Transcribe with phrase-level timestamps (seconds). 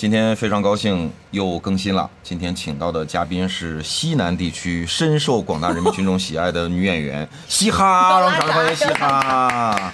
[0.00, 2.08] 今天非常高兴又更新了。
[2.22, 9.92] 今天请到的嘉宾是西南地区深受广大人民群众喜爱的女演员 嘻哈，让我们掌声欢迎嘻哈。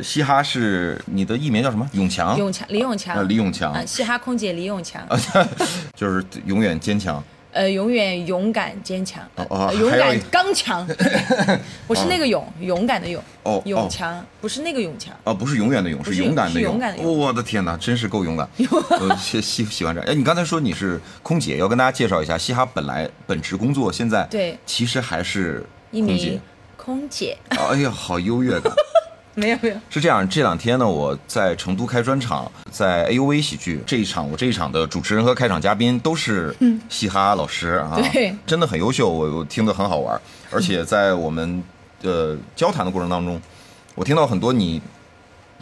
[0.00, 1.88] 嘻哈是你的艺名叫什么？
[1.92, 5.06] 永强，永强，李永强，呃李永强嗯，嘻哈空姐李永强，
[5.94, 7.22] 就是永远坚强。
[7.52, 10.86] 呃，永远勇敢坚强，哦哦呃勇敢刚 强，
[11.86, 18.48] 不是那个勇，勇敢的勇，哦哦永强不是那个永强，哦，不是永远的永，是勇敢的是勇敢的勇我的天哪，真是够勇敢！
[18.58, 20.10] 我喜喜喜欢这样。
[20.10, 26.40] 哎，你刚才说你是空姐，要跟大家介绍一下，嘻哈本来本职工作现在对其实还是一空姐名。
[26.76, 28.72] 空姐，哎呀，好优越感！
[29.34, 36.54] 没有没有，是这样，这两天呢，我在成都开专场，在 AUV 喜剧这一场，我这一场的主持人和开场嘉宾都是
[36.88, 38.34] 嘻哈老师啊，对。
[38.46, 40.20] 真的很优秀，我我听得很好玩，
[40.50, 41.62] 而且在我们
[42.02, 43.40] 呃交谈的过程当中，
[43.94, 44.82] 我听到很多你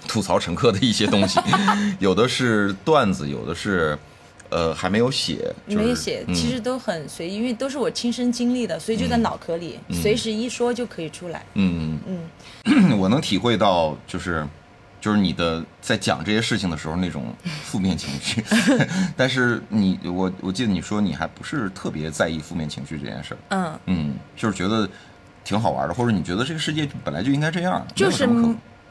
[0.07, 1.39] 吐槽乘客的一些东西，
[2.01, 3.99] 有的是段子，有的是
[4.51, 6.35] 呃还没有写，就是、没写，嗯。
[6.35, 11.45] 其实都很随意，因为都是我亲身经历的，所以就在脑壳里，随时一说就可以出来。
[11.55, 12.19] 嗯嗯。
[12.65, 14.47] 嗯， 我能体会到，就是
[15.01, 17.33] 就是你的在讲这些事情的时候那种
[17.63, 18.43] 负面情绪，
[19.17, 24.89] 但是你我我记得你说你还不是特别在意负面情绪这件事儿，嗯，嗯，就是觉得
[25.45, 28.27] 挺好玩的，或者你觉得这个世界本来就应该这样，就是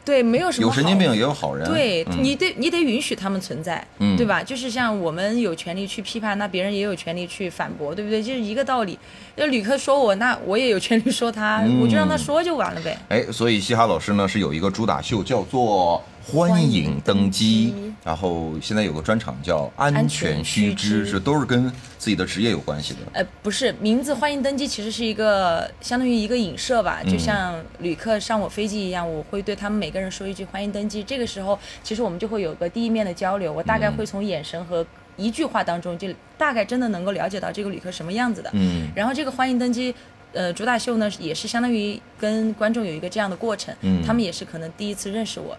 [0.08, 4.42] 对，没有什么有神经病也有好人，对、嗯你得你得允许他们存在，嗯对吧？
[4.42, 8.24] 就是像我们有权利去批判，那别人也有权利去反驳，对不对？
[8.24, 8.98] 就是一个道理。
[9.36, 12.98] 那旅客说我，那我也有权利说他，嗯我就让他说就完了呗。
[13.10, 16.02] 哎，所以嘻哈老师呢是有一个主打秀叫做
[16.34, 23.00] 《欢迎登机》，然后现在有个专场叫《安安全全须须知》，知这都是跟自己的职业有关系的。
[23.14, 31.02] 呃，不是，名字欢迎登机其实是一个相当于一个影射吧，嗯就像旅客上我飞机一样，我会对他们每个人说一句欢迎登机。
[31.02, 34.86] 这个时候，其实我们就会有个第一面的交流，我大概会从眼神和
[35.16, 38.50] 一句话当中，就大概真的能够了解到这个旅客什么样子的。
[38.54, 39.96] 嗯然后这个欢迎登机，
[40.34, 45.58] 呃，主打秀呢也是相当于跟观众有一个这样的过程，嗯他们也是可能第一次认识我。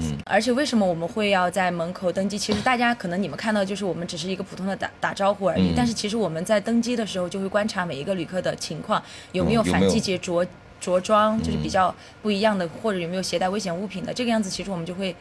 [0.00, 2.38] 嗯而且为什么我们会要在门口登机？
[2.38, 10.44] 其实大家可能你们看到就是我们只是一个普通的打打招呼而已，嗯但是其实我们在登机的时候就会观察每一个旅客的情况，有没有反季节着
[10.80, 15.14] 着装，就是比较不一样的，或者有没有携带危险物品的，这个样子其实我们就会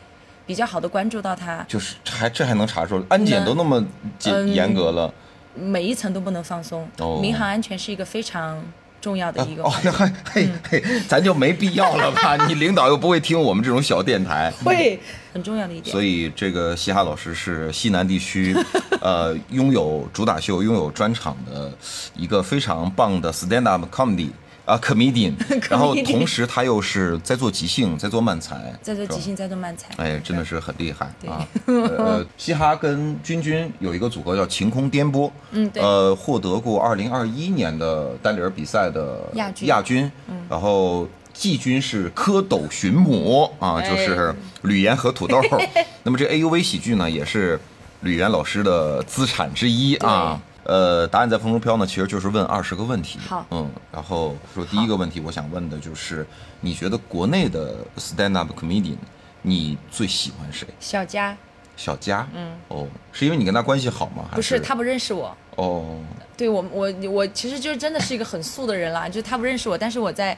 [0.46, 3.84] 比较好的关注到他，就是还这还能查出来，安检都那么
[4.24, 5.14] 严嗯严格了。
[5.56, 6.88] 每一层都不能放松。
[7.00, 8.64] 哦民航安全是一个非常
[9.00, 9.92] 重要的一个哦环，节。
[9.92, 12.36] 嘿嘿嘿，咱就没必要了吧？
[12.48, 14.52] 你领导又不会听我们这种小电台。
[14.64, 15.00] 会
[15.34, 15.92] 很重要的一点。
[15.92, 18.56] 所以这个嘻哈老师是西南地区，
[19.02, 21.72] 呃，拥有主打秀、拥有专场的
[22.16, 24.30] 一个非常棒的 stand up comedy
[24.68, 25.34] 啊 comedian，
[25.72, 29.94] 然后同时他又是在做即兴，在做漫才，在做即兴，在做漫才。
[29.96, 31.48] 哎，真的是很厉害啊！
[31.66, 40.12] 呃，嘻哈跟君君有一个组合叫晴空颠簸，嗯对呃，获得过二零二一年的单立人比赛的亚军亚军，
[40.50, 45.42] 然后季军是蝌蚪寻母啊，哎就是吕岩和土豆。
[46.04, 47.58] 那么这 AUV 喜剧呢，也是
[48.02, 50.42] 吕岩老师的资产之一啊。
[50.68, 53.18] 呃，答案在风中飘呢，其实就是问二十个问题。
[53.20, 56.28] 好嗯，然后说第一个问题，我想问的就是，
[56.60, 58.98] 你觉得国内的 stand up comedian，
[59.42, 60.68] 你最喜欢谁？
[60.82, 61.38] 小佳
[61.78, 62.28] 小佳？
[62.34, 64.26] 嗯，哦，是因为你跟他关系好吗？
[64.30, 66.00] 还是不是他不认识我，哦，
[66.36, 70.38] 对我我我其实就是真的是一个很素的人啦，就他不认识我，但是我在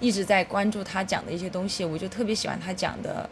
[0.00, 3.30] 一直在关注他讲的一些东西，我就特别喜欢他讲的，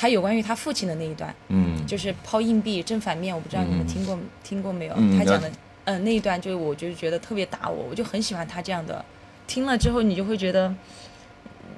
[0.00, 4.94] 他有关于他父亲的那一段，嗯，就是抛硬币正反面，我不知道你们嗯听过、听过没有？
[4.96, 5.50] 嗯他讲的，
[5.84, 9.04] 嗯、那一段就我就觉得特别打我，我就很喜欢他这样的，
[9.46, 10.74] 听了之后你就会觉得。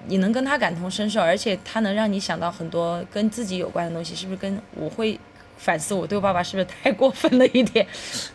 [0.08, 5.16] 你能跟他感同身受，而且他能让你想到很多跟自己有关的东西，是不是跟我会
[5.56, 7.86] 反思我对我爸爸是不是太过分了一点？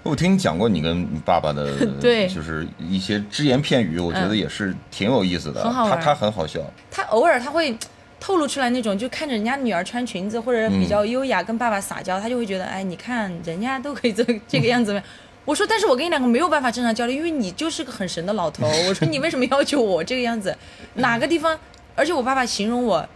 [0.02, 5.62] 我听你讲过你跟你爸爸的， 对就是一些只言片语，我觉得嗯也是挺有意思的。
[5.62, 7.78] 很好玩他他很好笑，他偶尔他会
[8.20, 15.02] 透露出来那种，就看着人家女儿穿裙子或者比较优雅，跟爸爸撒娇，他就会觉得，哎，你看人家都可以这 这个样子。
[15.46, 18.68] 我说，但是我跟你两个没有办法正常交流，因为你就是个很神的老头。
[18.90, 20.56] 我说，你为什么要求我这个样子？
[20.96, 21.58] 哪个地方？
[21.96, 23.08] 而且我爸爸形容我，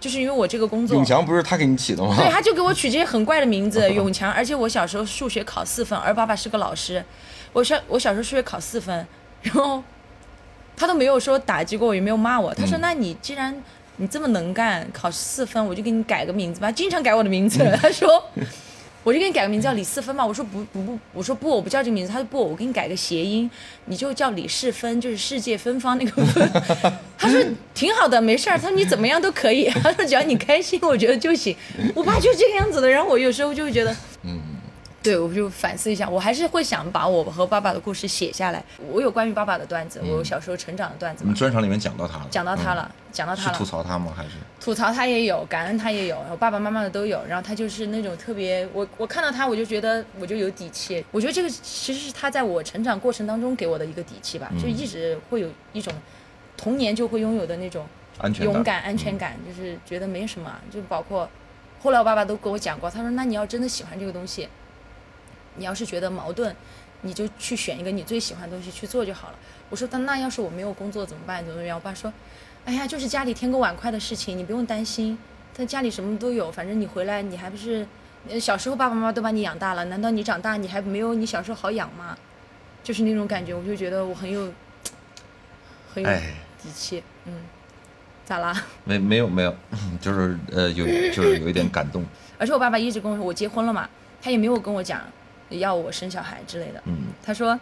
[0.00, 2.14] 就是因为我这个工作永，强不是他给你起的吗？
[2.16, 4.32] 对，他就给我取这些很怪的名字， 永强。
[4.32, 7.04] 而且我小时候数学考四分，而爸爸是个老师，
[7.52, 9.06] 我小我小时候数学考四分，
[9.42, 9.82] 然后
[10.76, 12.54] 他都没有说打击过我，也没有骂我。
[12.54, 13.54] 他说：“嗯那你既然
[13.96, 17.62] 你这么能干，考四分，我就给你改个名字吧。”经常改我的名字。
[17.62, 18.22] 嗯他说
[19.04, 22.12] ：“我就给你改个名字叫李四分吧。”我说不不不，我说不，我不叫这个名字。
[22.12, 23.50] 他说不，我给你改个谐音，
[23.84, 26.50] 你就叫李世芬，就是世界芬芳那个芬。
[27.18, 27.40] 他说
[27.74, 28.58] 挺好的，没事儿。
[28.58, 29.68] 他说你怎么样都可以。
[29.82, 31.54] 他说只要你开心，我觉得就行。
[31.94, 32.88] 我爸就是这个样子的。
[32.88, 34.40] 然后我有时候就会觉得，嗯，
[35.04, 38.64] 对，我就反思一下，我还是会想把我和爸爸的故事写下来。
[38.90, 43.64] 我有关于爸爸的段子，我有小时候成长的段子嘛，你专场里面讲到他了，讲到他了，讲到嗯，他了是吐。
[43.66, 44.14] 槽他吗？
[44.16, 47.22] 还是吐槽他也有，感恩他也有，然后爸爸妈妈的都有。
[47.28, 51.04] 然后他就是那种特别，我我看到他我就觉得我就有底气。
[51.10, 55.92] 我觉得这个其实是他在我成长过程当中给我的一个底气吧，就一直会有一种
[56.56, 57.86] 童年就会拥有的那种
[58.16, 60.50] 安全感勇敢、安全感，就是觉得没什么。
[60.72, 61.28] 就包括
[61.82, 64.48] 后来我爸爸都跟我讲过，他说：“那你要真的喜欢这个东西，
[65.56, 66.54] 你要是觉得矛盾，
[67.02, 69.38] 你就去选一个你最喜欢的东西去做就好了。”
[69.70, 71.44] 我说：“但那要是我没有工作怎么办？
[71.44, 72.12] 怎么怎么样？”我爸说
[72.64, 75.18] ：“哎呀，就是家里添个碗筷的事情，你不用担心。
[75.56, 77.86] 他家里什么都有，反正你回来你还不是，
[78.28, 82.16] 呃小时候爸爸妈妈都把你养大了，难道你长大你还没有你小时候好养吗？
[82.82, 84.52] 就是那种感觉，我就觉得我很有，
[85.94, 87.02] 很有哎底气。
[87.26, 87.32] 嗯，
[88.24, 88.64] 咋啦？
[88.84, 89.56] 没没有没有，
[90.00, 92.04] 就是呃有就是有一点感动，
[92.36, 93.88] 而且我爸爸一直跟我说，我结婚了嘛，
[94.20, 95.00] 他也没有跟我讲
[95.50, 96.82] 要我生小孩之类的。
[96.86, 97.58] 嗯他说：“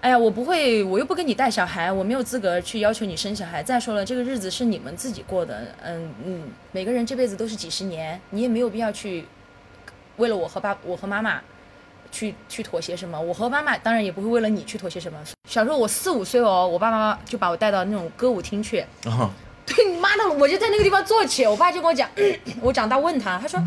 [0.00, 3.62] 哎呀，我不会，我又不给你带小孩，我没有资格去要求你生小孩。
[3.62, 6.42] 再说了，这个日子是你们自己过的，嗯嗯，
[6.72, 9.24] 每个人这辈子都是几十年，你也没有必要去
[10.16, 11.40] 为了我和爸，我和妈妈。”
[12.10, 13.20] 去去妥协什么？
[13.20, 15.18] 我和妈妈当然也不会为了你去妥协什么。
[15.46, 19.30] 小时候我四五岁哦，我爸妈妈就把我带到那种歌舞厅去，啊，
[19.68, 21.46] 对你妈的，我就在那个地方坐起。
[21.46, 22.08] 我爸就跟我讲，
[22.60, 23.62] 我长大问他，他说，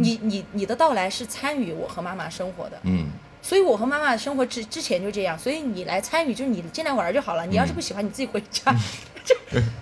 [0.00, 3.06] 你你你的到来是参与我和妈妈生活的，嗯
[3.40, 7.46] 所以我和妈妈生活之之前就这样，所以你来参与，就是你进来玩就好了。
[7.46, 8.74] 你要是不喜欢，你自己回家，
[9.24, 9.34] 就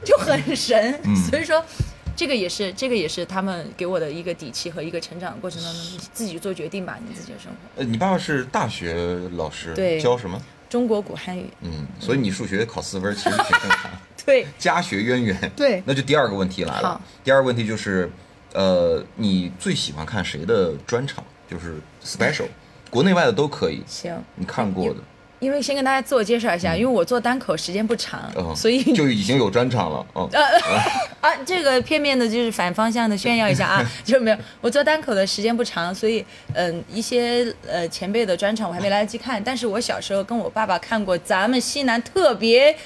[0.05, 1.01] 就很神。
[1.31, 1.65] 所以说，
[2.15, 5.83] 这个也是这个也是他们给我的一个底气和一个成长的过程当中，
[6.13, 7.81] 自己做决定吧，你自己的生活。
[7.81, 8.95] 呃，你爸爸是大学
[9.33, 10.41] 老师，对教什么？
[10.69, 13.91] 中国古汉语，嗯，所以你数学考四分其实挺正常。
[14.27, 15.53] 对家学渊源。
[15.57, 17.01] 对那就第二个问题来了好。
[17.25, 18.11] 第二个问题就是，
[18.53, 21.25] 呃，你最喜欢看谁的专场？
[21.49, 22.49] 就是 special，
[22.91, 23.81] 国内外的都可以。
[23.87, 24.13] 行。
[24.35, 24.97] 你看过的，
[25.39, 30.05] 因为先跟大家自我介绍一下，因为我做单口时间不长，嗯，所以就已经有专场了。
[30.17, 30.29] 嗯，
[31.23, 42.77] 啊，这个片面的就是反方向的炫耀一下啊， 就没有我做单口的时间不长，所以嗯、一些呃前辈的专场我还没来得及看，但是我小时候跟我爸爸看过咱们西南特别。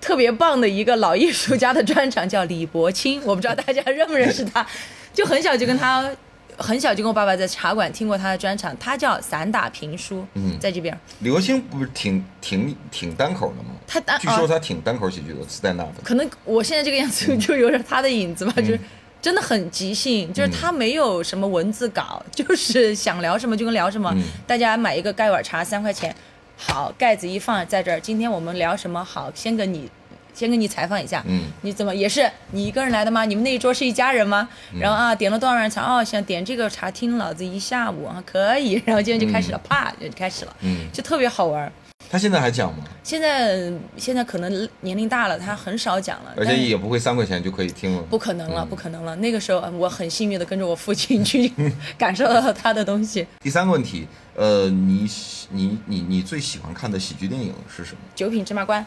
[0.00, 4.66] 特别棒的一个老艺术家的专场叫李伯清， 我不知道大家认不认识他，
[5.12, 6.08] 就很小就跟他，
[6.56, 10.58] 很小就跟我爸爸在茶馆听过他的专场，他叫散打评书，嗯。
[10.58, 13.70] 在这边，李国清不是挺挺挺单口的吗？
[13.86, 15.90] 他单据说他挺单口喜剧的，stand up。
[16.02, 18.80] 可能我现在这个样子就有点他的影子吧，就是
[19.20, 24.10] 真的很即兴，就是他没有什么文字稿，就是想聊什么就跟聊什么。
[24.16, 24.22] 嗯。
[24.46, 26.14] 大家买一个盖碗茶三块钱，
[26.62, 29.02] 好，盖子一放在这儿，今天我们聊什么？
[29.02, 29.90] 好，先跟你。
[30.32, 33.24] 先跟你采访一下，嗯你怎么也是你一个人来的吗？
[33.24, 34.48] 你们那一桌是一家人吗？
[34.78, 35.82] 然后啊，点了多少人茶？
[35.82, 38.80] 哦，想点这个茶，听老子一下午啊，可以。
[38.86, 41.72] 然后今天就开始了，啪就开始了，嗯，就特别好玩儿。
[42.10, 42.82] 他现在还讲吗？
[43.04, 48.02] 现在现在可能年龄大了，他很少讲了，而且也不会三块钱就可以听了。
[48.10, 49.14] 不可能了，不可能了。
[49.16, 51.52] 那个时候呃我很幸运的跟着我父亲去
[51.96, 53.24] 感受到他的东西。
[53.40, 57.98] 第三个问题，呃，你喜你你你最喜欢看的喜剧电影是什么？
[58.16, 58.84] 九品芝麻官，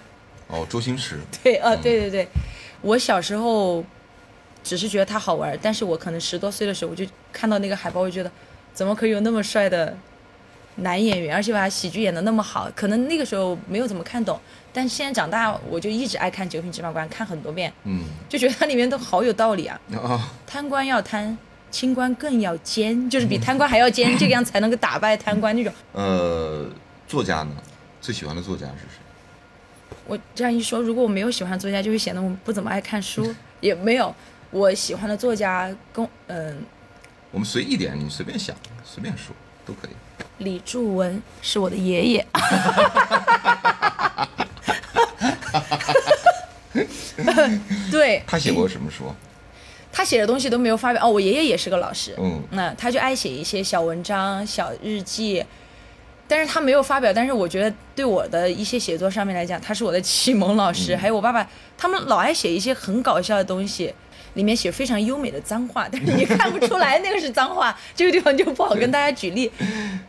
[0.48, 1.18] 哦，周星驰。
[1.42, 2.27] 对，呃，对对对，
[2.82, 3.82] 我小时候
[4.62, 8.30] 只是觉得他好玩，但是我可能十多岁的时候，我就看到那个海报，我就觉得
[8.74, 9.98] 怎么可以有那么帅的
[10.77, 12.70] 男演员，而且把喜剧演得那么好？
[12.75, 14.39] 可能那个时候没有怎么看懂，
[14.72, 19.80] 但现在长大，我就一直爱看九品芝麻官，看很多遍，嗯就觉得它里面都好有道理啊。
[19.94, 21.38] 啊，贪官要贪，
[21.70, 25.74] 清官更要奸， 就是比贪官还要奸，这个样才能够打败贪官那种。
[25.94, 26.65] 呃，
[27.08, 27.51] 作家呢？
[28.01, 29.00] 最喜欢的作家是谁？
[30.08, 33.34] 我这样一说，如果我没有喜欢的作家，就会显得我不怎么爱看书。
[33.62, 34.13] 也没有，
[34.51, 36.58] 我喜欢的作家跟嗯、
[37.32, 38.53] 我们随意点，你随便想，
[38.84, 39.34] 随便说
[39.65, 39.92] 都可以。
[40.39, 42.25] 李柱文是我的爷爷。
[47.91, 49.05] 对他写过什么书？
[49.91, 55.46] 他写的东西都没有发表哦，我爷爷也是个老师，嗯那他就爱写一些小文章、小日记，
[56.27, 57.13] 但是他没有发表。
[57.13, 60.96] 但是我觉得对我的一些写作上面来讲，他是我的启蒙老师。
[60.96, 63.93] 还有我爸爸，他们老爱写一些很搞笑的东西。
[64.34, 69.52] 里面写非常优美的脏话， 但是你看不出来那个是脏话， 这个地方就不好跟大家举例，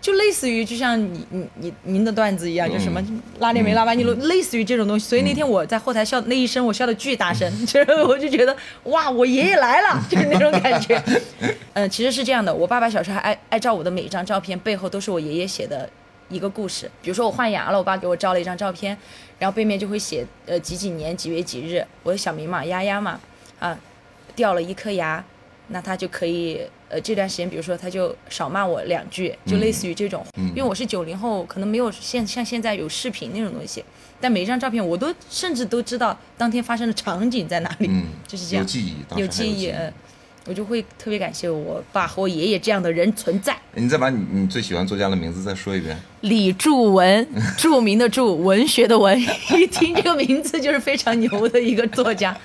[0.00, 3.02] 就类似于就像你你你您的段子一样，就什么
[3.38, 5.06] 拉链没拉完，你类似于这种东西。
[5.06, 11.02] 所以那天我在后台笑那一声，我笑的巨大声， 就是我就觉得哇，我爷爷来了，就是那种感觉。
[11.74, 15.88] 嗯，其实是这样的，我爸爸小时候还爱爱照我的每一张照片，背后都是我爷爷写的
[16.28, 16.90] 一个故事。
[17.02, 18.96] 比如说我换牙了，我爸给我照了一张照片，
[19.38, 23.20] 然后背面就会写呃几几年几月几日，我的小名嘛，丫丫嘛，
[23.58, 23.78] 啊，
[24.34, 25.24] 掉了一颗牙，
[25.68, 30.24] 那他就可以呃这段时间，比如说他就少骂我两句，就类似于这种。
[30.36, 33.84] 因为我是九零后，可能没有现像现在有视频那种东西，
[34.20, 39.92] 但每一张照片我都甚至都知道当天发生的场景在哪里，嗯，就是这样，有记忆，有记还忆忆，呃
[40.46, 43.56] 我就会特别感谢我爸和我爷爷这样的人存在。
[43.74, 45.96] 你再把你你最喜欢作家的名字再说一遍。
[46.20, 49.18] 李柱文， 著名的著，文学的文，
[49.56, 52.36] 一听这个名字就是非常牛的一个作家。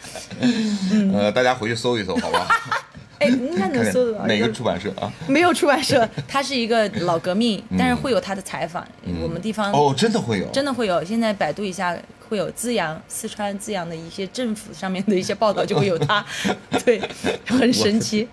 [1.13, 2.47] 呃，大家回去搜一搜，好吧？
[3.19, 4.25] 哎，应该能搜得到。
[4.25, 5.11] 哪个出版社啊？
[5.27, 8.81] 没有出版社，他是一个老革命，但是会有他的采访。
[9.21, 11.93] 我们地方哦，真的会有，真的会有，现在百度一下
[12.29, 16.23] 会有资阳四川资阳的一些政府上面的一些报道，就会有他，
[16.85, 17.01] 对，
[17.47, 18.27] 很神奇。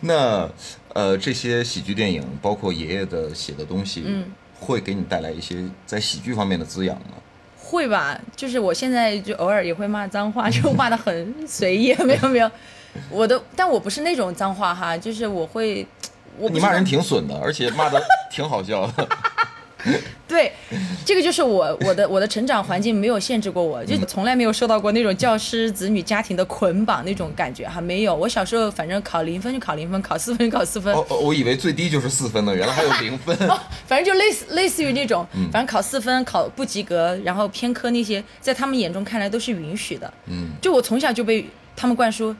[0.00, 0.48] 那
[0.92, 4.26] 呃，这些喜剧电影，包括爷爷的写的东西，嗯，
[4.60, 7.14] 会给你带来一些在喜剧方面的滋养吗？
[7.58, 8.20] 会吧？
[8.36, 12.50] 就是我现在就偶尔也会骂脏话，就骂的很 随意，没有没有，
[13.08, 15.84] 我的，但我不是那种脏话哈，就是我会，
[16.38, 18.00] 我你骂人挺损的，而且骂的
[18.30, 19.08] 挺好笑的。
[20.26, 20.50] 对，
[21.04, 28.14] 这个就是我我的我的成长环境没有限制过我，就从来没有受到过那种教师子女家庭的捆绑那种感觉哈，没有。
[28.14, 33.36] 我小时候反正考零分就考零分，考四分就考四分，哦，哦我以为最低就是四分呢，原来还有零分。
[33.86, 40.12] 反正就类似类似于那种，嗯反正考四分考不及格，然后偏科那些，在他们眼中看来都是允许的。
[40.26, 42.34] 嗯，就我从小就被他们灌输，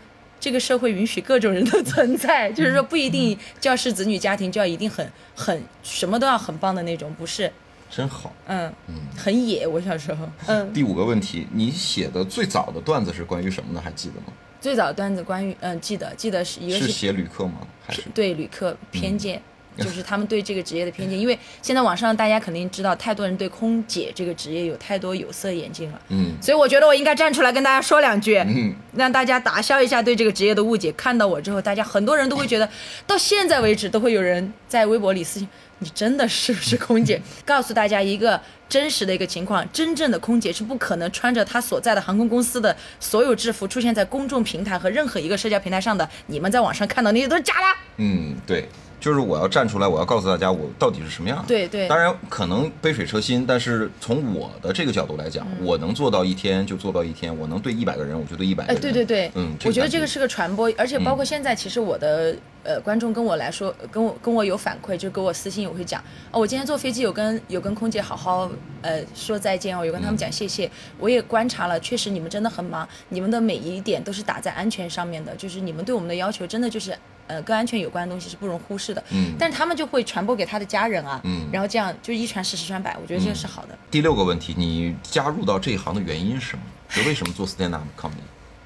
[0.44, 7.50] 这个社会允许各种人的 存在，就是说不一定教师子女家庭就要一定很很什么都要很棒的那种，不是，
[7.88, 8.30] 真好。
[8.46, 9.66] 嗯嗯，很野。
[9.66, 13.80] 我小时候，嗯，第五个问题，你写的最早的段子是关于什么呢？
[13.82, 14.26] 还记得吗？
[14.60, 17.66] 最早段子关于，嗯，记得记得是一个是写旅客吗？
[17.86, 19.40] 还是对旅客偏见。
[19.82, 26.00] 就是他们对这个职业的偏见，因为现在网上大家肯定知道，太多人对空姐这个职业有太多有色眼镜了。
[26.08, 30.92] 嗯所以我觉得我应该站出来跟大家说两句，嗯让大家打消一下对这个职业的误解。
[30.92, 32.68] 看到我之后，大家很多人都会觉得，
[33.06, 35.48] 到现在为止都会有人在微博里私信
[35.84, 37.20] 你真的是不是空姐？
[37.44, 46.08] 告诉大家一个真实的一个情况，真正的空姐是不可能穿着她所在的航空公司的所有制服出现在公众平台和任何一个社交平台上的。
[46.28, 47.78] 你们在网上看到那些都是假的。
[47.98, 48.66] 嗯，对，
[48.98, 51.44] 就是我要站出来，我要告诉大家我到底是什么样的。
[51.46, 58.82] 对对当然可能杯水车薪，但是从我的这个角度来讲，我能做到一天就做到一天，我能对一百个人我就对一百个哎，人。
[58.82, 66.00] 对对对，嗯，我觉得这个是个传播，而且包括现在，其实我的、呃观众跟我来说，跟我跟我有反馈，就给我私信，我会讲，
[66.30, 68.48] 哦，我今天坐飞机有跟有跟空姐好好
[68.80, 76.96] 呃说再见哦，有跟他们讲谢谢，我也观察了，确实你们真的很忙，你们的每一点都是打在安全上面的，就是你们对我们的要求真的就是。
[77.26, 83.68] 呃，跟安全有关的东西是不容忽视的，嗯但是他们就会传播给他的家人啊，嗯然后这样就一传十，十传百，我觉得这个是好的。
[83.90, 86.62] 第六个问题，你加入到这一行的原因是什么？
[86.90, 88.12] 就为什么做 stand up comedy？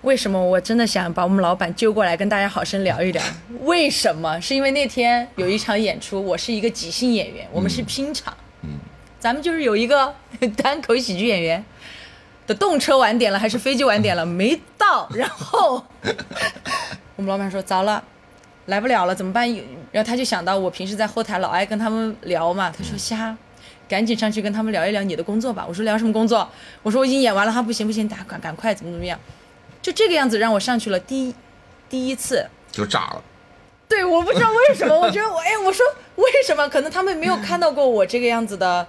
[0.03, 3.21] 为什么我真的想把我们老板揪过来跟大家好生聊一聊？
[3.63, 4.41] 为什么？
[4.41, 8.71] 是因为那天有一场演出，我是一个即兴演员，我们是拼场，嗯，
[9.19, 10.15] 咱们就是有一个
[10.57, 11.65] 单口喜剧演员
[12.47, 15.85] 的动车晚点了，还是飞机晚点了没到，然后
[17.17, 18.03] 我们老板说糟了。
[18.67, 19.51] 来不了了，怎么办？
[19.91, 23.35] 然后他就想到我平时在后台老爱跟他们聊嘛，他说虾，
[23.89, 25.65] 赶紧上去跟他们聊一聊你的工作吧。
[25.67, 26.47] 我说聊什么工作？
[26.83, 29.19] 我说我已经演完了，他不行不行，打赶赶快怎么怎么样，
[29.81, 31.35] 就这个样子让我上去了第一
[31.89, 32.47] 第一次。
[32.71, 33.23] 就炸了。
[33.89, 35.85] 对，我不知道为什么，我觉得我哎，我说
[36.17, 36.69] 为什么？
[36.69, 38.87] 可能他们没有看到过我这个样子的，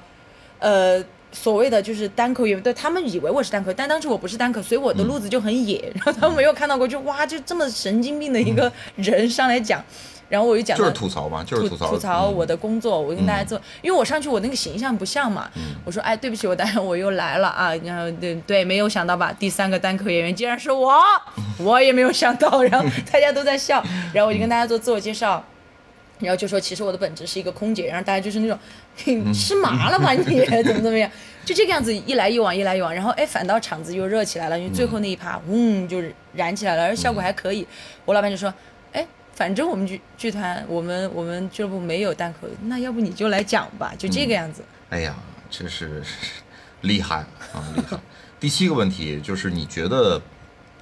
[0.60, 9.82] 呃，所谓的就是单口演员，对他们以为我是单口，但当时我不是单口，所以我的路子就很野，然后他们没有看到过，就哇，就这么神经病的一个人上来讲，
[10.30, 12.56] 然后我就讲就是吐槽嘛，就是吐槽吐槽我的。
[12.56, 15.50] 工作，我跟大家做，因为我上去我那个形象不像嘛，
[15.86, 20.94] 我说哎对不起，我当然我又来了啊，然后对对，没有想到吧，第三个单口演员竟然是我，
[21.60, 23.84] 我也没有想到，然后大家都在笑，
[24.14, 25.44] 然后我就跟大家做自我介绍。
[26.20, 28.60] 然后就说，其实我的本质是一个空姐，然后大家就是那种，
[29.06, 31.10] 你 吃麻了吧 你，怎么怎么样，
[31.46, 37.66] 就这个样子一来一往，一来一往，然后哎，反倒场子又热起来了，因为最后那一趴，嗯，就燃起来了，而效果还可以。
[38.04, 38.54] 我老板就说，哎，
[39.40, 44.62] 反正我们剧剧团，我们我们俱乐部没有单口，那要不你就来讲吧，就这个样子。
[44.90, 45.16] 哎呀，
[45.50, 46.04] 真是
[46.82, 47.20] 厉害
[47.54, 47.98] 啊，厉害！
[48.38, 50.22] 第七个问题就是，你觉得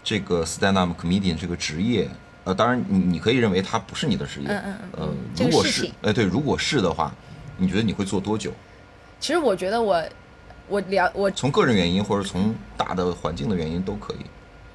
[0.03, 2.09] 这个 stand up comedian 这个职业，
[2.45, 7.13] 呃，当然你你可以认为它不是你的职业，嗯嗯嗯呃，如果是哎对，如果是的话，
[7.57, 8.51] 你觉得你会做多久？
[9.19, 10.03] 其实我觉得我
[10.67, 14.25] 我了我从个人原因或者从大的环境的原因都可以。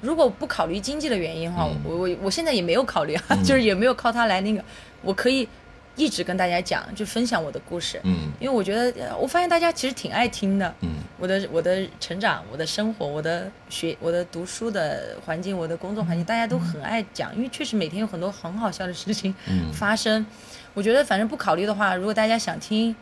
[0.03, 1.81] 如果不考虑经济的原因哈，嗯。
[1.85, 4.63] 我我我现在也没有考虑啊， 就是也没有靠它来那个，
[5.01, 5.47] 我可以
[5.95, 8.31] 一直跟大家讲，就分享我的故事，嗯。
[8.39, 10.89] 因为我觉得呃我发现大家其实挺爱听的，嗯。
[11.17, 19.71] 我的我的成长，我的生活，我的学，我的读书的环境，我的工作环境，大家都很爱讲，因为确实每天有很多很好笑的事情嗯。
[19.71, 20.25] 发生。
[20.73, 22.93] 我觉得反正不考虑的话，如果大家想听，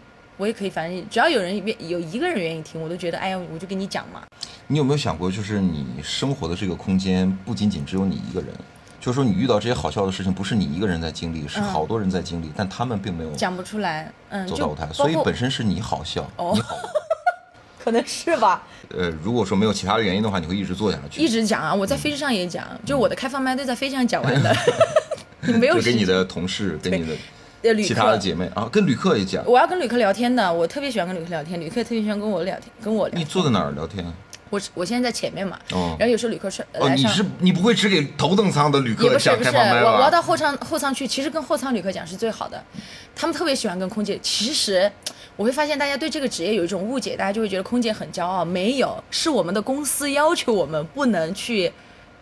[0.41, 4.23] 我也可以，反正只要有人愿有一个人愿意听，我都觉得哎呀，我就跟你讲嘛。
[4.65, 8.49] 你有没有想过，就是你生活的这个空间不仅仅只有你一个人，
[8.99, 11.63] 就是说你遇到这些好笑的事情，不是你一个人在经历，是嗯。
[11.65, 16.75] 好多人在经历，但他们并没有讲不出来，嗯，就走到舞台，所以本身是你好笑，哦你好。
[17.83, 18.63] 可能是吧，
[18.97, 24.55] 呃，如果说没有其他的原因的话，你会一直做下去，一直讲啊，我在飞机上也讲，就我的开放麦都在飞机上讲完的，
[25.45, 27.15] 你没有时间就跟你的同事、给你的
[27.63, 28.17] 呃旅其他的。
[28.17, 29.43] 姐妹啊，跟旅客也讲。
[29.45, 33.21] 我要跟旅客聊天的，我特别喜欢跟旅客聊天，旅客特别喜欢跟我聊天，跟我聊天。
[33.21, 34.05] 你坐在哪儿聊天？
[34.51, 40.09] 我我现在在前面嘛，哦然后有时候旅客是哦，你是你不会只给头等舱的旅也客不是不是，讲开放麦我我要？
[40.09, 42.61] 到后舱后舱去，其实跟后舱旅客讲是最好的，
[43.15, 44.19] 他们特别喜欢跟空姐。
[44.21, 44.91] 其实
[45.37, 51.71] 我会发现大家对这个职业有一种误解，大家就会觉得空姐很骄傲，没有，是我们的公司要求我们不能去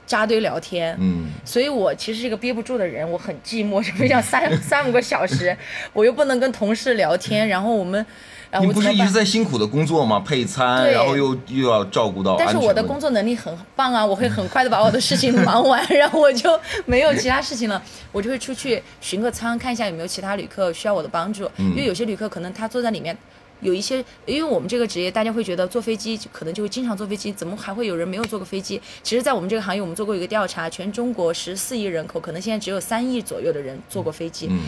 [0.09, 0.97] 扎堆聊天。
[0.99, 5.55] 嗯，所以我其实是一个憋不住的人，我很寂寞，是非常三 三五个小时，
[5.93, 8.03] 我又不能跟同事聊天，然后我们，
[8.49, 9.11] 然后你不是一直？
[9.11, 10.19] 在辛苦的工作吗？
[10.19, 17.79] 配餐，然后又又要照顾到但是我的工作能力很棒啊，我会很快的把我的事情忙完， 然后我就没有其他事情了，
[18.11, 23.15] 我就会出去巡个舱，看一下有没有其他旅客需要我的帮助，嗯因为有些旅客可能他坐在里面。
[23.61, 28.81] 有一些，因为我们这个职业，大家会觉得坐飞机可能就会经常坐飞机，怎么还会有人没有坐过飞机？
[29.03, 34.59] 其实，在我们这个行业，我们做过一个调查，全中国十四亿人口，可能现在只有三亿左右的人坐过飞机，嗯，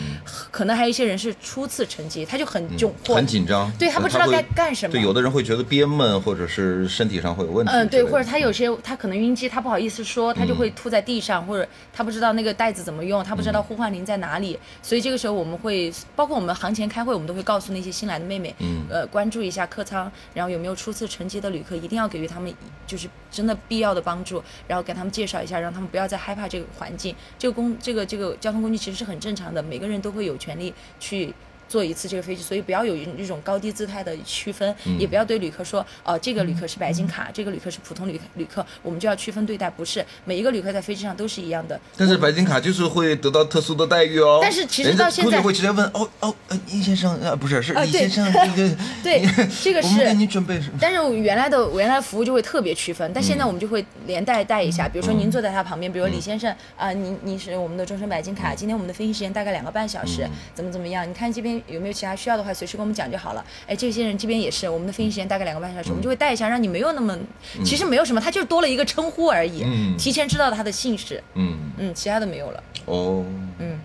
[0.50, 4.92] 可能还有一些人是初次乘机，他就很窘迫，很紧张，对他不知道该干什么。
[4.92, 18.54] 对，有的人会觉得憋闷，或者是身体上会有问题嗯，对，或者他有些他可能晕机，他不好意思说，他就嗯会吐在地上，或者他不知道那个袋子怎么用，他不知道呼唤铃在哪里，所以这个时候我们会，包括我们行前开会，我们都会告诉那些新来的妹妹，
[18.90, 22.52] 呃，关注一下客舱，然后有没有初次乘机的旅客，一定要给予他们
[22.86, 27.14] 就是真的必要的帮助，然后给他们介绍一下，让他们不要再害怕这个环境。
[27.38, 31.34] 这个工这个这个交通工具其实是很正常的，每个人都会有权利去。
[31.72, 41.80] 坐一次这个飞机，所以不要有一种高低姿态的区分，嗯也不要对旅客说，哦、这个旅客是白金卡，这个旅客是普通旅旅客，我们就要区分对待，不是每一个旅客在飞机上都是一样的。
[41.96, 44.40] 但是白金卡就是会得到特殊的待遇哦。
[44.42, 49.28] 但是其实到现在会直接问哦哦，呃，易先生呃不是是李先生， 这个对你
[49.62, 50.78] 这个我们给是您准备什么？
[50.78, 61.08] 但是我原来的原来的服务就会特别区分，但现在我们就会连带带一下，比如说您坐在他旁边，比如李先生啊、您您是我们的终身白金卡，今天我们的飞行时间大概两个半小时，怎么怎么样？
[61.08, 63.44] 你看这边有没有其他需要的话，随时跟我们讲就好了。
[63.66, 67.18] 哎，这些人这边也是，我们的飞行时间大概两个半小时，我们就会带一下，让你没有那么，
[67.64, 69.96] 其实没有什么，他就是多了一个称呼而已，嗯。
[69.96, 71.58] 提前知道他的姓氏，嗯。
[71.78, 73.24] 嗯，其他的没有了，哦，
[73.58, 73.80] 嗯。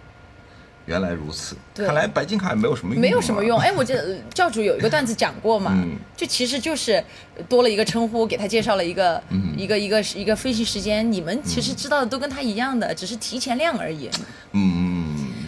[0.85, 1.85] 原来如此，对。
[1.85, 3.59] 看来白金卡也没有什么用，没有什么用。。
[3.59, 5.97] 哎，我记得呃 教主有一个段子讲过嘛，嗯。
[6.15, 7.03] 就其实就是
[7.49, 9.53] 多了一个称呼，给他介绍了一个、嗯。
[9.57, 14.09] 一个一个一个飞行时间，你们其实知道的都跟他一样的，只是提前量而已。
[14.53, 14.96] 嗯，其实如果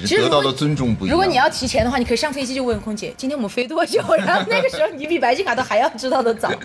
[0.08, 1.14] 得到的尊重不一样。
[1.14, 4.02] 如果你要提前的话，你可以上飞机就问空姐，今天我们飞多久？
[4.18, 6.52] 然后那个时候你比白金卡都还要知道的早。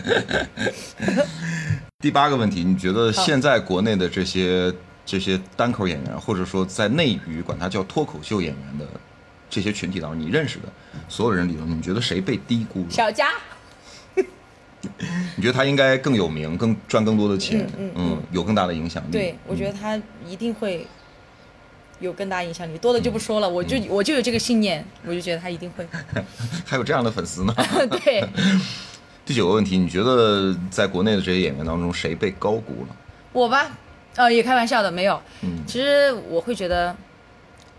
[2.01, 4.73] 第八个问题，你觉得现在国内的这些
[5.07, 8.87] 这些单口演员，或者说在内娱管他叫脱口秀演员的
[9.49, 10.65] 这些群体当中，你认识的
[11.09, 12.87] 所有人里头，你觉得谁被低估了？
[12.91, 13.29] 小佳，
[14.83, 19.11] 你觉得他应该更有名，更赚更多的钱，嗯嗯有更大的影响力？
[19.11, 20.87] 对我觉得他一定会
[22.01, 25.87] 有更大影响力，多的就不说了，我就我就有这个信念，我就觉得他一定会。
[26.67, 27.55] 还有这样的粉丝呢。
[28.05, 28.27] 对，
[29.25, 32.97] 第九个问题，你觉得在国内的这些演员当中，谁被高估了？
[33.33, 33.71] 我吧，
[34.17, 35.21] 呃，也开玩笑的，没有。
[35.43, 36.95] 嗯其实我会觉得，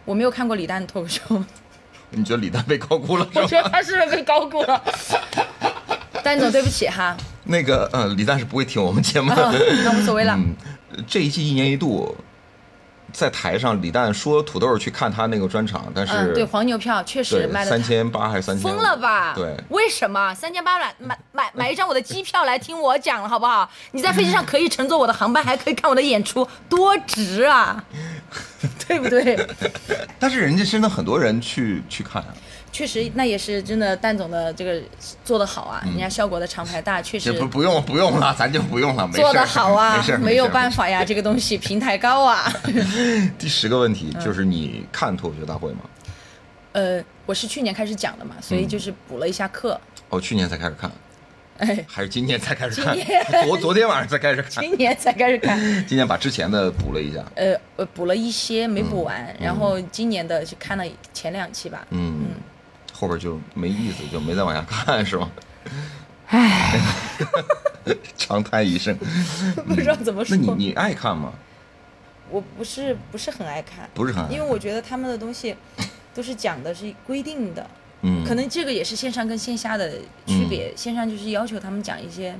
[0.06, 1.22] 我没有看过李诞的脱口秀，
[2.10, 3.70] 你觉得李诞被高估了我觉得？
[3.70, 4.82] 他是不是被高估了？
[6.24, 9.46] 丹总，对不起哈，那个呃，李诞是不会听我们节目的。
[9.46, 10.34] 啊那无所谓了。
[10.34, 10.56] 嗯，
[11.08, 12.16] 这一季一年一度，
[13.16, 18.64] 在台上，李诞说土豆去看他那个专场，但是、嗯，对，黄牛票确实对卖了三千八还是三千？
[18.64, 19.34] 疯了吧？
[19.34, 23.70] 对，为什么三千八买买买买一张我的机票来听我讲了，好不好？
[23.92, 27.82] 你在飞机上可以乘坐我的航班，还可以看我的演出，多值啊！
[28.88, 29.40] 对不对？
[30.20, 32.28] 但是人家真的很多人去去看啊。
[32.76, 34.82] 确实那也是真的，蛋总的这个
[35.24, 40.90] 做的好啊，人家效果的厂牌大，确实不不用不用了， 咱就不用了，没事做的好啊没事儿，没有办法。
[40.90, 42.52] 呀， 这个东西平台高啊。
[43.40, 45.80] 第十个问题嗯就是你看脱口秀大会吗？
[46.74, 49.80] 呃，我是去年开始讲的嘛，所以就是补了一下课。
[50.10, 50.92] 哦，去年才开始看，
[51.60, 52.94] 哎，还是今年才开始看？
[53.46, 55.58] 昨昨天晚上才开始看，今年才开始看，
[55.88, 57.24] 今年把之前的补了一下。
[57.36, 60.84] 呃呃，补了一些没补完，然后今年的就看了
[61.14, 61.88] 前两期吧。
[61.92, 62.35] 嗯嗯，
[62.96, 65.30] 后边就没意思，就没再往下看， 是吗？
[66.28, 66.80] 唉，
[68.18, 68.98] 长叹一声。
[69.68, 70.36] 不知道怎么说。
[70.38, 71.34] 那你你爱看吗？
[72.32, 75.56] 我不是不是很爱看，不是很爱看因为我觉得他们的东西
[76.14, 77.70] 都是讲的是规定的，
[78.02, 79.92] 嗯，可能这个也是线上跟线下的
[80.26, 80.74] 区别。
[80.76, 82.36] 线上就是要求他们讲一些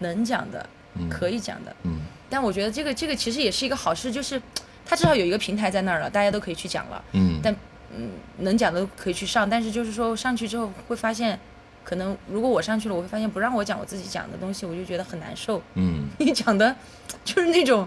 [0.00, 4.40] 能讲的、嗯可以讲的，嗯但我觉得这个这个其实也是一个好事，就是
[4.84, 7.02] 它至少有一个平台在那儿了，大家都可以去讲了。
[7.12, 7.54] 嗯，但
[7.96, 11.38] 嗯，能讲的都可以去上，但是就是说上去之后会发现，
[11.84, 15.62] 可能如果我上去了，我会发现不让我讲我自己讲的东西，我就觉得很难受。
[15.74, 16.74] 嗯 你讲的，
[17.24, 17.86] 就是那种，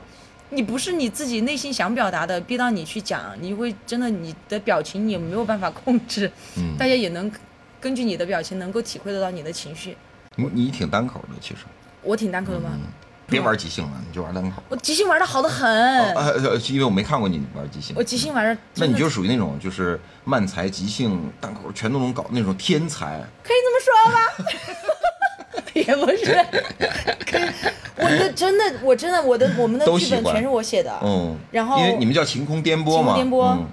[0.49, 7.31] 你不是你自己内心想表达的，逼到你去讲，你会真的你的表情也没有办法控制，嗯，大家也能
[7.81, 9.97] 根据你的表情能够体会得到你的情绪。
[10.35, 11.61] 你你挺单口的，其实
[12.03, 12.69] 我挺单口的吗？
[13.29, 14.63] 别玩即兴了，你就玩单口。
[14.69, 15.67] 我即兴玩的好的很，
[16.13, 18.03] 呃，呃因为我没看过你玩即兴我。
[18.03, 23.21] 即兴玩的，那你就属于那种就是慢才、即兴、单口全都能搞那种天才。
[23.43, 24.19] 可以这么说吗？
[25.73, 26.33] 也不是，
[27.29, 27.49] 可以，
[27.97, 30.91] 我的真的，我真的，我的我们的剧本全是我写的。
[31.03, 33.67] 嗯，然后因为你们叫晴空颠簸嘛，晴空颠簸嗯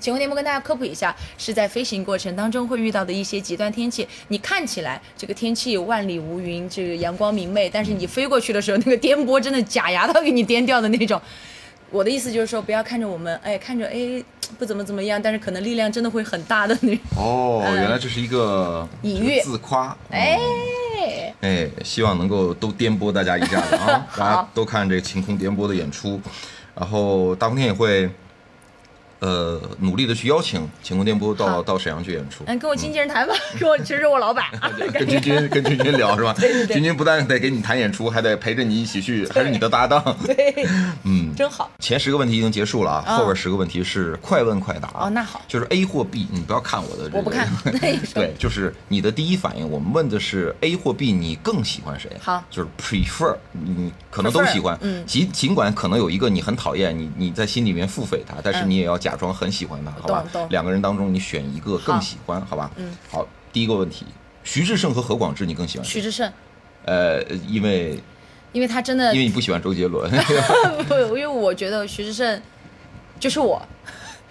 [0.00, 4.08] 晴空颠簸跟大家科普一下，是在飞行过程当中会遇到的一些极端天气。
[4.28, 11.20] 你看起来这个天气万里无云，这个阳光明媚，但是你飞过去的时候，那个颠簸真的假牙都要给你颠掉的那种。
[11.90, 14.22] 我的意思就是说，不要看着我们，哎，看着哎
[14.58, 17.04] 不怎么怎么样，但是可能力量真的会很大的那种。
[17.18, 19.94] 哦，嗯原来这是一个隐喻自夸。
[20.10, 20.38] 哎
[21.42, 26.20] 嗯，哎，希望能够都颠簸大家一下子啊， 大家都看这个晴空颠簸的演出，
[26.74, 28.08] 然后大风天也会。
[29.20, 32.44] 呃，努力的去邀请晴空电波到到沈阳去演出。
[32.46, 34.44] 嗯，跟我经纪人谈吧， 跟我其实我老板。
[34.92, 36.34] 跟君君跟君君聊是吧？
[36.38, 40.02] 对对对君君不但得给你谈演出，还得陪着你一起去，还是你的搭档。
[40.24, 40.66] 对，
[41.04, 41.70] 嗯，真好。
[41.78, 44.90] 前十个问题已经结束了啊，哦后边十个问题是快问快答。
[44.94, 47.18] 哦那好就是 A 或 B，你不要看我的这个。
[47.18, 47.48] 我不看
[48.14, 52.10] 对，就是你的第一反应，我们问的是 A 或 B，你更喜欢谁？
[52.20, 54.78] 好就是 prefer，你可能都喜欢。
[54.80, 60.46] 嗯尽尽管可能有一个你很讨厌，你你在心里面腹诽他，但是嗯你也要假装很喜欢他，好吧懂？
[60.50, 62.70] 两个人当中你选一个更喜欢，好吧？
[62.76, 62.96] 嗯。
[63.10, 64.06] 好，第一个问题，
[64.44, 65.94] 徐志胜和何广智你更喜欢谁？
[65.94, 66.32] 徐志胜，
[66.84, 68.00] 呃，因为
[68.52, 70.08] 因为他真的因为你不喜欢周杰伦。
[70.86, 72.40] 不，因为我觉得徐志胜
[73.18, 73.60] 就是我，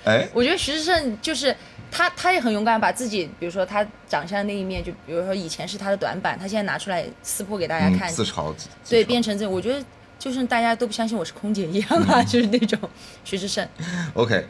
[0.06, 1.54] 哎， 我觉得徐志胜就是
[1.92, 9.84] 他，他也很勇敢，把自己，比如说他长相的那一面，就比如说以前是他的短板，他现在拿出来撕破给大家嗯看，自嘲，自对，变成这，我觉得
[10.20, 12.78] 就是大家都不相信我是空姐一样啊，就是那种
[13.24, 13.68] 徐志胜、
[14.14, 14.46] OK，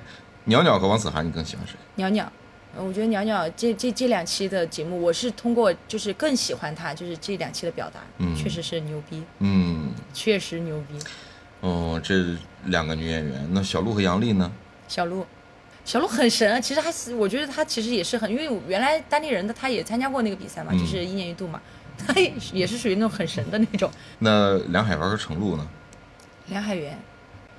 [0.46, 1.76] 鸟鸟和王子涵，你更喜欢谁？
[1.96, 2.30] 鸟鸟。
[2.78, 11.00] 呃我觉得鸟鸟这这这两期的节目，我是通过就是更喜欢他，就是这两期的表达，嗯确实是牛逼，嗯，确实牛逼。
[11.62, 14.52] 哦，这两个女演员，那小鹿和杨丽呢？
[14.88, 15.26] 小鹿，
[15.84, 16.62] 小鹿很神啊！
[16.62, 21.60] 其实还是我觉得他其实也是很，因为原来当地人的他也参加过那个比赛嘛，嗯就是一年一度嘛，
[22.08, 23.90] 他也是也是属于那种很神的那种。
[24.20, 25.68] 那梁海源和程璐呢？
[26.48, 26.98] 梁海源，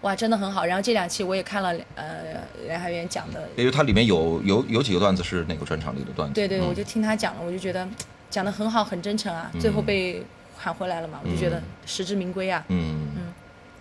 [0.00, 0.64] 哇，真的很好。
[0.64, 6.34] 然后这两期我也看了，呃，梁海源讲的，因为他里面有有有几个段子是那个专场里的段子。
[6.34, 7.86] 对对，嗯我就听他讲了，我就觉得
[8.28, 9.50] 讲的很好，很真诚啊。
[9.60, 10.24] 最后被
[10.58, 12.64] 喊回来了嘛，我就觉得嗯实至名归啊。
[12.68, 13.32] 嗯嗯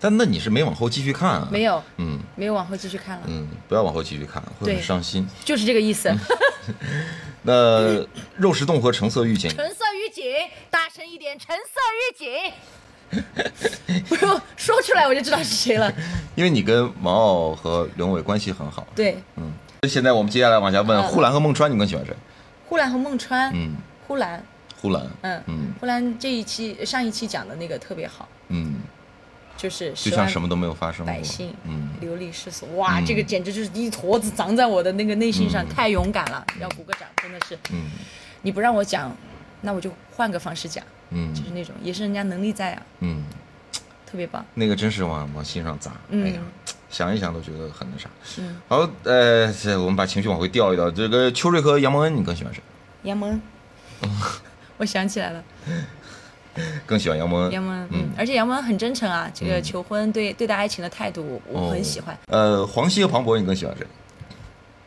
[0.01, 1.47] 但那你是没往后继续看啊？
[1.51, 1.63] 没。
[1.63, 5.27] 有，嗯没有往后继续看了，嗯，不要往后继续看，会很伤心。
[5.43, 6.09] 就是这个意思。
[7.43, 8.05] 那
[8.37, 10.23] 肉食动和橙色预警，橙色预警，
[10.71, 12.51] 大声一点，橙色预警。
[14.07, 15.91] 不用说出来我就知道是谁了。
[16.35, 18.85] 因为你跟王傲和刘伟关系很好。
[18.95, 19.51] 对，嗯。
[19.87, 22.13] 现在我们接下来往下问，嗯呼兰和孟川，你更喜欢谁？
[22.67, 23.75] 呼兰和孟川，嗯，
[24.07, 24.43] 呼兰，
[24.81, 25.03] 呼兰。
[25.21, 28.81] 嗯嗯呼兰这一期上一期讲的那个特别好，嗯，
[29.57, 31.13] 就是就像什么都没有发生过。
[31.13, 31.89] 百姓，嗯。
[32.01, 37.57] 流离失所，哇，嗯这个简直就是一坨子长在我的那个内心上，嗯太勇敢了，要鼓个掌，真的是。
[37.71, 37.89] 嗯
[38.41, 39.13] 你不让我讲，
[39.61, 43.23] 那我就换个方式讲，嗯就是那种也是人家能力在啊，嗯，
[44.05, 44.45] 特别棒。
[44.53, 46.41] 那个真是往往心上砸，嗯哎呀，
[46.89, 48.09] 想一想都觉得很那啥。
[48.39, 50.89] 嗯，好，呃，这我们把情绪往回调一调。
[50.89, 52.61] 这个邱瑞和杨蒙恩，你更喜欢谁？
[53.03, 53.41] 杨蒙恩，
[54.77, 55.43] 我想起来了。
[56.85, 57.51] 更喜欢杨蒙恩。
[57.51, 62.13] 杨蒙，恩嗯，而且杨蒙恩很真诚啊，这个嗯求婚对对待爱情的态度，我很喜欢。
[62.27, 62.37] 哦。
[62.37, 63.85] 呃，黄西和庞博，你更喜欢谁？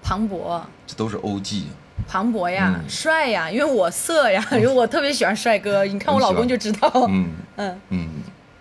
[0.03, 1.63] 庞博，这都是 OG。
[2.09, 2.89] 庞博呀，嗯。
[2.89, 6.91] 帅呀，因为我色呀，因为我特别喜欢帅哥，你看我老公就知道。
[7.09, 8.09] 嗯 嗯，嗯，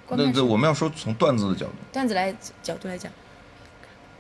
[0.10, 3.12] 那光看是这我们要说从段子的角度，段子来角度来讲，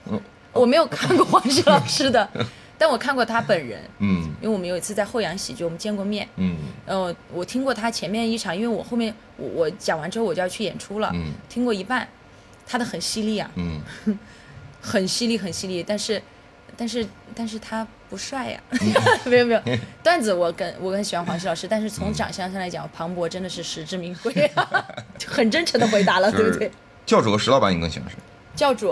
[0.09, 0.19] 嗯
[0.53, 2.29] 我没有看过黄西老师的，
[2.77, 4.23] 但我看过他本人，嗯。
[4.41, 6.27] 因为我们有一次在后阳喜剧，我们见过面。
[6.35, 6.57] 嗯。
[6.85, 11.31] 呃，我听过他前面一场，因为我后面我我讲完之后我就要去演出了，嗯。
[11.47, 12.05] 听过一半，
[12.67, 13.79] 他的很犀利啊，嗯，
[14.81, 16.21] 很犀利很犀利，但是
[16.81, 18.93] 但是但是他不帅呀、嗯。
[19.29, 19.61] 没有没有，
[20.01, 24.83] 段子我更我更喜欢黄西老师，但是从长相上来讲，庞博真的是实至名归、啊，
[25.19, 26.71] 就 很真诚的回答了，对不对？
[27.05, 28.15] 教主和石老板，你更喜欢谁？
[28.55, 28.91] 教主，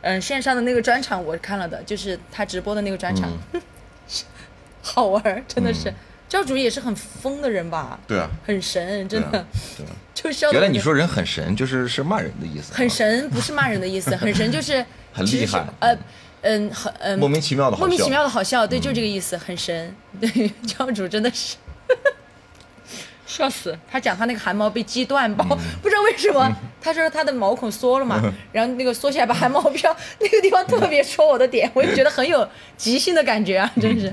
[0.00, 3.60] 嗯，线上的那个专场我看了的，就是他直播的那个专场，嗯。
[4.82, 5.92] 好玩儿，真的是。
[6.26, 7.98] 教主也是很疯的人吧？
[8.06, 9.44] 对啊，很神，真的，啊，
[9.76, 9.92] 对啊。
[10.14, 15.66] 就笑原来你说人很神，就是是骂人的意思啊，很神，不是骂人的意思，很神就是很厉害。
[15.80, 15.94] 呃，
[16.42, 19.94] 嗯，很嗯，莫名其妙的好笑，莫名其妙的好笑，对，就这个意思，很神。
[20.20, 21.56] 对，教主真的是
[23.26, 25.44] 笑死，他讲他那个汗毛被鸡断包，
[25.80, 26.50] 不知道为什么，
[26.80, 28.20] 他说他的毛孔缩了嘛，
[28.52, 34.12] 然后那个缩起来把汗毛飘，那个地方特别戳我的点，我就觉得很有即兴的感觉啊，真是。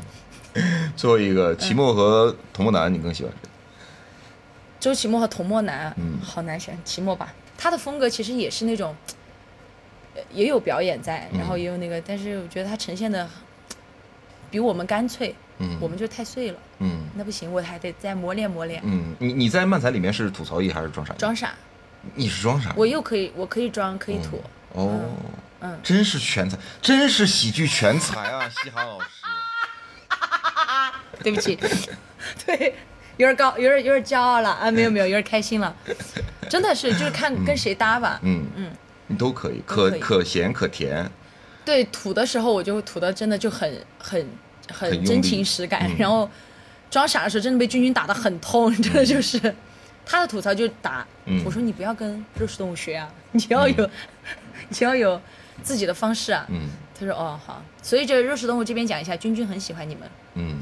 [0.96, 3.50] 最后一个，齐墨和童梦楠，你更喜欢谁？
[4.80, 7.34] 周奇墨和童墨楠，嗯好难选，齐墨吧。
[7.58, 9.17] 他的风格其实也是那种，呃
[10.32, 13.28] 也有表演在，然后也有那个，但是我觉得他呈现的
[14.50, 18.82] 比我们干脆，嗯我们就太碎了，嗯那不行，我还得再磨练磨练。
[18.84, 21.14] 嗯，你你在漫才里面是吐槽艺还是装傻？
[21.16, 21.54] 装傻，
[22.16, 22.74] 你是装傻？
[22.76, 24.42] 我又可以，我可以装，可以吐。
[24.74, 25.00] 哦，
[25.62, 29.08] 嗯真是全才，真是喜剧全才啊，西航老师。
[31.24, 31.58] 对不起，
[32.46, 32.76] 对，
[33.18, 35.76] 有点高，有点有点骄傲了啊，没有没有，有点开心了，
[36.48, 38.20] 真的是就是看跟谁搭吧。
[38.22, 38.72] 嗯嗯，
[39.08, 40.00] 你都可以，可以。
[40.00, 41.10] 可可咸可甜。
[41.66, 44.26] 对，吐的时候我就吐的真的就很很
[44.72, 45.96] 很真情实感，嗯。
[45.98, 46.30] 然后
[46.90, 49.40] 装傻的时候真的被君君打的很痛， 真的就是
[50.06, 51.44] 他的吐槽就打，嗯。
[51.46, 53.90] 我说你不要跟肉食动物学啊，你要有、
[54.70, 55.20] 你要有
[55.62, 56.46] 自己的方式啊。
[56.50, 56.70] 嗯。
[57.00, 60.56] 他说哦好，所以这肉食动物这边讲一下，君君很喜欢你们，嗯，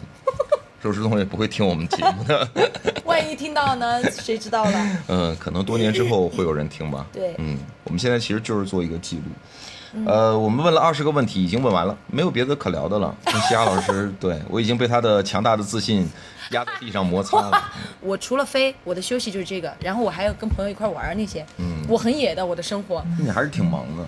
[0.86, 2.48] 周志东也不会听我们节目的。
[3.06, 4.88] 万一听到呢，谁知道了？
[5.10, 7.04] 嗯，可能多年之后会有人听吧。
[7.12, 10.04] 对嗯，我们现在其实就是做一个记录。
[10.06, 13.16] 呃，我们问了二十个问题，已经问完了，没有别的可聊的了。
[13.26, 16.08] 跟西亚老师，对我已经被他的强大的自信
[16.52, 17.64] 压在地上摩擦了。
[18.02, 23.04] 我除了飞，我的休息就是这个，然后我还要跟朋友一块玩那些，嗯我很野的，我的生活。
[23.20, 24.06] 你还是挺忙的，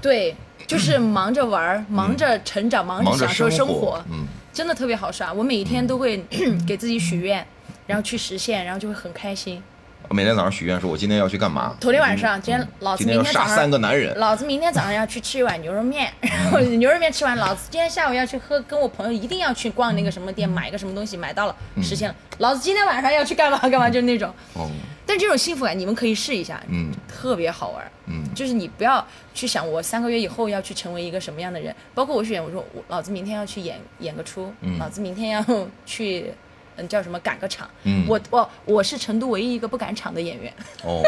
[0.00, 0.36] 对，
[0.68, 5.32] 就是忙着玩，忙着成长，忙着享受生生活，嗯，真的特别好耍。
[5.32, 6.22] 我每一天都会
[6.66, 7.44] 给自己许愿，
[7.86, 9.62] 然后去实现，然后就会很开心。
[10.08, 11.74] 我每天早上许愿说，我今天要去干嘛？
[11.80, 14.18] 头天晚上，今天老子今天要杀明天早上三个男人。
[14.18, 22.14] 老子明天早上要去吃一碗牛肉面，然后牛肉面吃完，老子今天下午要去喝，跟我朋友一定要去逛那个什么店，买个什么东西，买到了，实现了。
[22.38, 24.28] 老子今天晚上要去干嘛干嘛，就是那种。
[24.54, 24.68] 哦，
[25.12, 26.90] 但这种幸福感你们可以试一下，嗯。
[27.06, 27.92] 特别好玩。
[28.06, 28.24] 嗯。
[28.34, 34.78] 就是你不要去想我三个月以后要去成为一个什么样的人，包括我选，我说我老子明天要去演演个出，嗯。
[34.78, 35.44] 老子明天要
[35.84, 36.32] 去，
[36.76, 38.06] 嗯叫什么赶个场，嗯。
[38.08, 40.50] 我我我是成都唯一一个不赶场的演员，
[40.82, 41.02] 哦，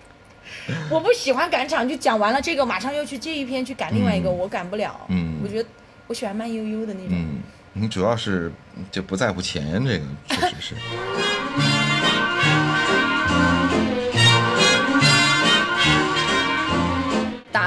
[0.90, 4.38] 我不喜欢赶场，就讲完了这个，马上又去这一篇去赶另外一个，嗯。
[4.38, 5.38] 我赶不了，嗯。
[5.42, 5.68] 我觉得
[6.06, 7.40] 我喜欢慢悠悠的那种，嗯，
[7.74, 8.50] 你主要是
[8.90, 10.74] 就不在乎钱，这个确实是。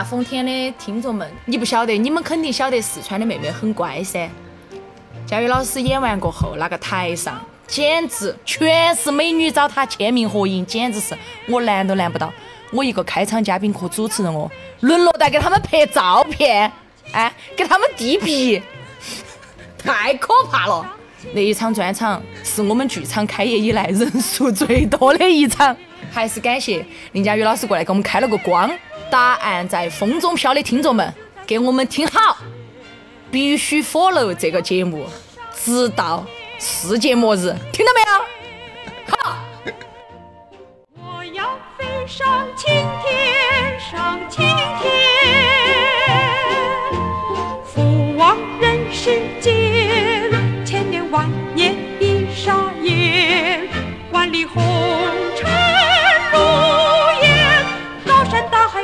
[0.01, 4.27] 大风天的听众们，你不晓得，你们肯定晓得四川的妹妹很乖噻。
[5.27, 11.15] 佳宇老师演完过后，那个台上简直全是美女找他签名合影，简直是
[11.47, 12.33] 我拦都拦不到。
[12.71, 16.71] 我一个开场嘉宾和主持人哦，沦落到给他们拍照片，
[17.11, 18.59] 哎，给他们递笔，
[19.77, 20.83] 太可怕了。
[21.31, 25.77] 那一场专场是我们剧场开业以来人数最多的一场，
[26.11, 28.67] 还是感谢林佳宇老师过来给我们开了个光。
[29.11, 31.13] 答案在风中飘的听众们，
[31.45, 32.37] 给我们听好，
[33.29, 35.05] 必须 follow 这个节目，
[35.53, 36.25] 直到
[36.57, 38.13] 世界末日，听到没有？
[39.13, 39.37] 好。
[40.95, 42.71] 我要飞上青
[43.03, 44.45] 天，上青
[44.79, 44.89] 天，
[47.65, 50.31] 俯望人世间，
[50.65, 53.67] 千年万年一眨眼，
[54.13, 54.63] 万里红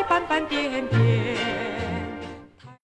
[0.04, 1.07] 斑斑点点。